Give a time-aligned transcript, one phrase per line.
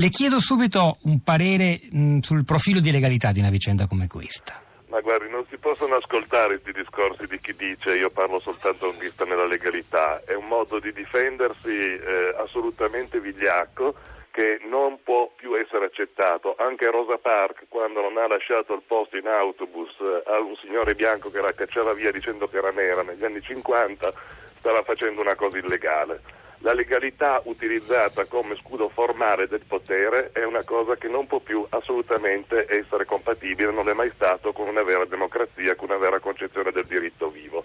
[0.00, 4.58] Le chiedo subito un parere mh, sul profilo di legalità di una vicenda come questa.
[4.88, 8.96] Ma guardi, non si possono ascoltare questi discorsi di chi dice io parlo soltanto con
[8.96, 13.92] vista nella legalità, è un modo di difendersi eh, assolutamente vigliacco
[14.30, 16.56] che non può più essere accettato.
[16.56, 20.94] Anche Rosa Parks, quando non ha lasciato il posto in autobus eh, a un signore
[20.94, 24.14] bianco che la cacciava via dicendo che era nera negli anni 50,
[24.60, 26.39] stava facendo una cosa illegale.
[26.62, 31.64] La legalità utilizzata come scudo formale del potere è una cosa che non può più
[31.70, 36.70] assolutamente essere compatibile, non è mai stato con una vera democrazia, con una vera concezione
[36.70, 37.64] del diritto vivo.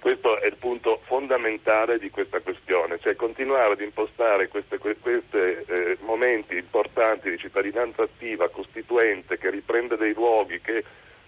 [0.00, 4.78] Questo è il punto fondamentale di questa questione, cioè continuare ad impostare questi
[5.32, 10.82] eh, momenti importanti di cittadinanza attiva, costituente, che riprende dei luoghi, che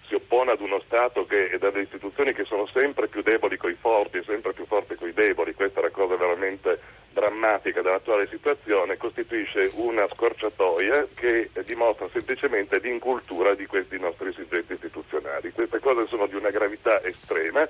[0.07, 3.75] si oppone ad uno Stato che, e dalle istituzioni che sono sempre più deboli coi
[3.75, 6.79] forti e sempre più forti coi deboli, questa è la cosa veramente
[7.11, 15.51] drammatica dell'attuale situazione, costituisce una scorciatoia che dimostra semplicemente l'incultura di questi nostri soggetti istituzionali.
[15.51, 17.67] Queste cose sono di una gravità estrema,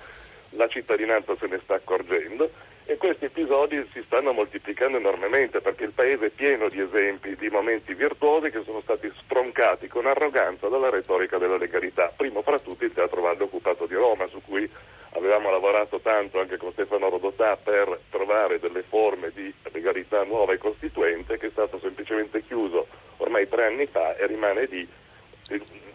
[0.51, 2.49] la cittadinanza se ne sta accorgendo
[2.89, 7.49] e questi episodi si stanno moltiplicando enormemente perché il Paese è pieno di esempi di
[7.49, 12.13] momenti virtuosi che sono stati stroncati con arroganza dalla retorica della legalità.
[12.15, 14.69] Primo fra tutti il Teatro Valdo Occupato di Roma, su cui
[15.11, 20.57] avevamo lavorato tanto anche con Stefano Rodotà per trovare delle forme di legalità nuova e
[20.57, 24.87] costituente che è stato semplicemente chiuso ormai tre anni fa e rimane lì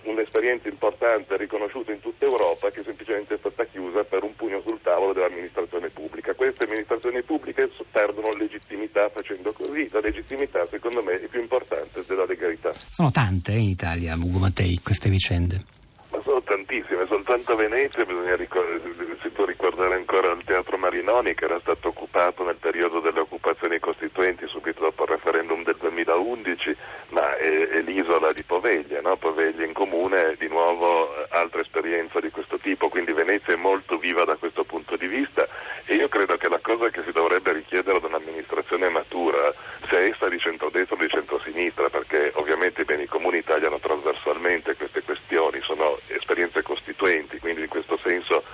[0.05, 4.81] un'esperienza importante riconosciuta in tutta Europa che semplicemente è stata chiusa per un pugno sul
[4.83, 6.34] tavolo dell'amministrazione pubblica.
[6.34, 9.89] Queste amministrazioni pubbliche perdono legittimità facendo così.
[9.92, 12.72] La legittimità secondo me è più importante della legalità.
[12.72, 15.81] Sono tante in Italia, Ugo Mattei, queste vicende.
[16.11, 18.81] Ma sono tantissime, soltanto a Venezia bisogna ricordare,
[19.22, 23.78] si può ricordare ancora il Teatro Marinoni che era stato occupato nel periodo delle occupazioni
[23.78, 26.77] costituenti subito dopo il referendum del 2011,
[27.11, 29.17] ma è, è l'isola di Poveglia, no?
[29.17, 33.99] Poveglia in comune, di nuovo eh, altra esperienza di questo tipo, quindi Venezia è molto
[33.99, 35.47] viva da questo punto di vista
[35.84, 39.53] e io credo che la cosa che si dovrebbe richiedere ad un'amministrazione matura
[39.89, 45.03] sia essa di centrodestra o di centrosinistra, perché ovviamente i beni comuni tagliano trasversalmente queste
[45.03, 48.45] questioni, sono esperienze costituenti, quindi in questo senso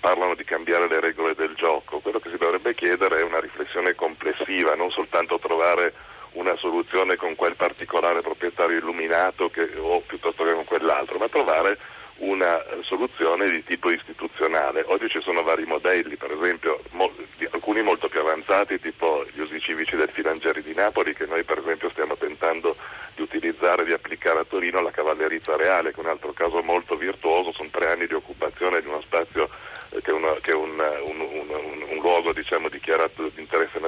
[0.00, 1.98] parlano di cambiare le regole del gioco.
[1.98, 5.92] Quello che si dovrebbe chiedere è una riflessione complessiva, non soltanto trovare
[6.36, 11.78] una soluzione con quel particolare proprietario illuminato che, o piuttosto che con quell'altro, ma trovare
[12.18, 14.84] una soluzione di tipo istituzionale.
[14.86, 17.12] Oggi ci sono vari modelli, per esempio mo,
[17.50, 21.58] alcuni molto più avanzati, tipo gli usi civici del Filangeri di Napoli, che noi per
[21.58, 22.76] esempio stiamo tentando
[23.14, 26.96] di utilizzare di applicare a Torino la cavallerizza reale, che è un altro caso molto
[26.96, 29.48] virtuoso, sono tre anni di occupazione di uno spazio
[29.90, 33.78] eh, che, una, che è un, un, un, un, luogo diciamo, dichiarato di interesse,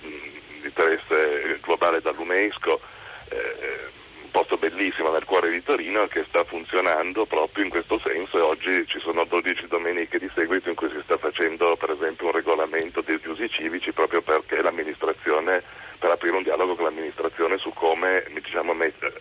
[0.00, 2.80] di interesse globale dall'UNESCO.
[3.28, 3.92] Eh,
[4.34, 8.84] posto bellissimo nel cuore di Torino che sta funzionando proprio in questo senso e oggi
[8.88, 13.00] ci sono 12 domeniche di seguito in cui si sta facendo per esempio un regolamento
[13.00, 15.62] degli usi civici proprio perché l'amministrazione
[16.00, 18.74] per aprire un dialogo con l'amministrazione su come diciamo,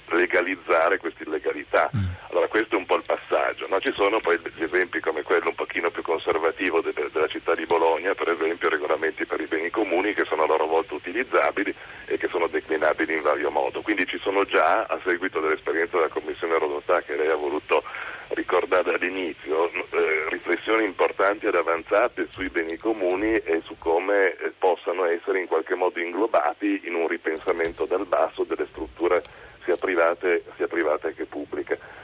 [0.08, 1.91] legalizzare questa illegalità.
[1.96, 2.06] Mm.
[2.34, 3.68] Allora questo è un po' il passaggio.
[3.70, 3.80] No?
[3.80, 8.16] Ci sono poi esempi come quello un pochino più conservativo de- della città di Bologna,
[8.16, 11.72] per esempio regolamenti per i beni comuni che sono a loro volta utilizzabili
[12.06, 13.82] e che sono declinabili in vario modo.
[13.82, 17.84] Quindi ci sono già, a seguito dell'esperienza della Commissione Rodotà che lei ha voluto
[18.30, 25.06] ricordare all'inizio, eh, riflessioni importanti ed avanzate sui beni comuni e su come eh, possano
[25.06, 29.22] essere in qualche modo inglobati in un ripensamento dal basso delle strutture
[29.66, 32.02] sia private, sia private che pubbliche.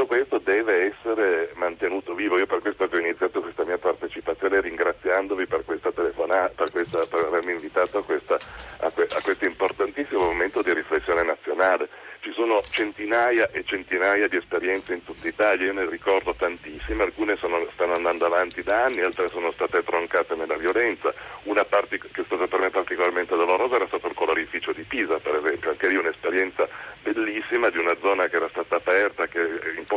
[0.00, 2.38] Tutto questo deve essere mantenuto vivo.
[2.38, 7.24] Io per questo ho iniziato questa mia partecipazione ringraziandovi per questa telefonata, per, questa, per
[7.26, 8.38] avermi invitato a, questa,
[8.78, 11.86] a, que, a questo importantissimo momento di riflessione nazionale.
[12.20, 17.36] Ci sono centinaia e centinaia di esperienze in tutta Italia, io ne ricordo tantissime, alcune
[17.36, 22.20] sono, stanno andando avanti da anni, altre sono state troncate nella violenza, una parte che
[22.20, 25.88] è stata per me particolarmente dolorosa era stato il colorificio di Pisa per esempio, anche
[25.88, 26.68] lì un'esperienza
[27.02, 29.26] bellissima di una zona che era stata aperta,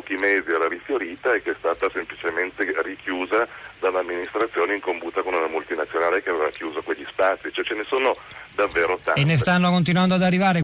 [0.04, 3.48] pochi mesi era rifiorita e che è stata semplicemente richiusa
[3.80, 8.16] dall'amministrazione in combuta con una multinazionale che aveva chiuso quegli spazi, cioè ce ne sono
[8.54, 9.22] davvero tanti.
[9.22, 10.62] E ne stanno continuando ad arrivare